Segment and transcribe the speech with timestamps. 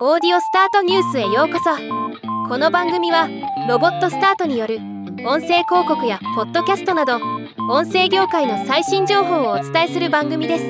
[0.00, 1.70] オーディオスタートニュースへようこそ。
[2.48, 3.28] この番組は
[3.68, 4.78] ロボットスタートによる
[5.24, 7.20] 音声広告やポッドキャストなど
[7.70, 10.64] 音声業界の最新情報をお伝えする番組です。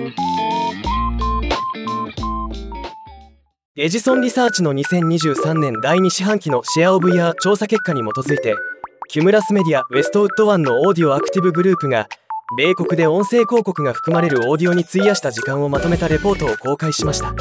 [3.77, 8.55] Edison Research の2023年第2四半期の Share of Ear 調査結果に基づいて
[9.09, 12.09] Cumulus Media Westwood One の Audio Active Group が
[12.59, 17.35] 米国で音声広告が含まれるオーディオに費やした時間をまとめたレポートを公開しました。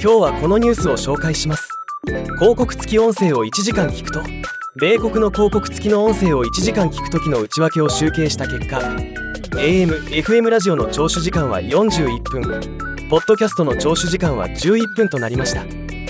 [0.00, 1.68] 今日はこのニュースを紹介します。
[2.38, 4.22] 広告付き音声を1時間聞くと
[4.80, 8.78] 米国の広告付きの音声を1時間聞く時の内訳を集計した結果
[9.56, 12.42] AM、FM ラジオの聴取時間は41分
[13.10, 15.64] ポッドキャストの聴取時間は11分となりました。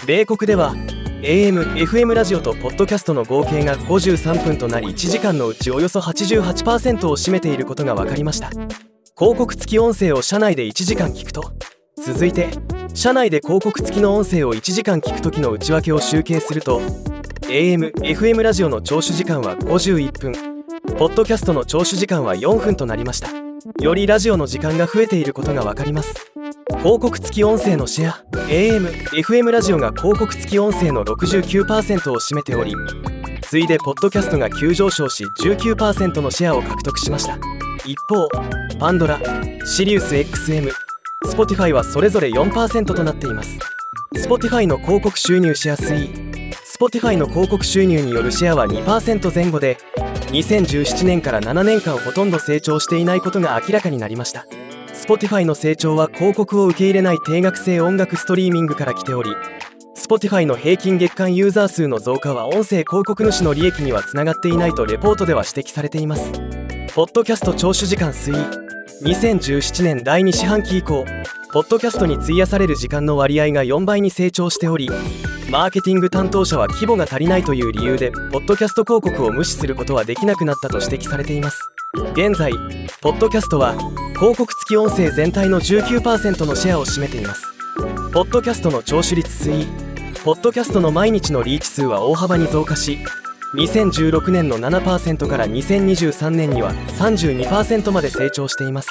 [0.07, 0.75] 米国では
[1.23, 8.51] AM、FM ラジオとポッドキャストの合計が53分となり1時間のうちおよそ88%を占めていることが分かりました。
[8.51, 11.53] 広告付き音声を車内で1時間聞くと
[12.05, 12.51] 続いて
[12.95, 16.81] 車内で広告付きの音声を1時間聞く時の内訳を集計すると
[17.43, 20.33] AM、FM ラジオの聴取時間は51分。
[20.99, 23.31] ポッドキャストの聴取時間は4分となりました。
[23.83, 26.31] よりラジオの時間が増えていることが分かります。
[26.79, 32.75] 広告付き音声のシェア AM、FM ラジオが広告付き音声の69%を占めており
[33.43, 37.39] 次いでポッドキャストが急上昇し19%のシェアを獲得しました。
[37.87, 38.29] 一方
[38.79, 39.19] パンドラ
[39.65, 40.71] シリウス XM
[41.29, 43.59] Spotify はそれぞれ4%となっています。
[44.15, 46.29] Spotify の広告収入シェア推移
[46.81, 49.77] Spotify の広告収入によるシェアは2%前後で
[50.31, 54.47] 2017年から7年間ほとんど成長していないことが明らかになりました。
[54.95, 59.31] Spotify の成長は広告を受け入れない定額制音楽ストリーミングから来ており
[59.97, 66.33] Spotify の平均月間ユーザー数の増加は音声広告主の利益にはつながっていないとレポートでは指摘されています。
[66.95, 68.68] ポッドキャスト聴取時間推移。
[69.03, 71.05] 2017年第2四半期以降
[71.53, 74.89] ポッドキャストに費やされる時間の割合が4倍に成長しており
[75.51, 81.71] マーケティング担当者は規模が足りないという理由でポッドキャスト広告を無視することはできなくなったと指摘されています。
[82.13, 82.53] 現在
[83.01, 83.75] ポッドキャストは
[84.17, 87.47] 広告付き音声全体の19%のシェアを占めています。
[88.13, 89.67] ポッドキャストの聴取率推移
[90.25, 92.99] ポッドキャストの毎日のリーチ数は大幅に増加し
[93.55, 98.89] 2016年の7%から2023年には32%まで成長しています。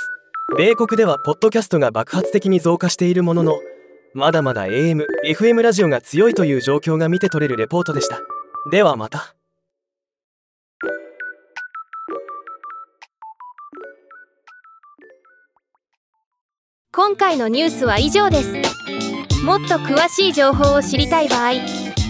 [0.57, 3.59] 米国ではポッドキャストが爆発的に増加しているものの
[4.13, 8.19] まだまだ AM、FM ラジオが強いという状況が見て取れるレポートでした。
[8.71, 9.35] ではまた。
[16.91, 18.53] 今回のニュースは以上です。
[19.43, 21.51] もっと詳しい情報を知りたい場合「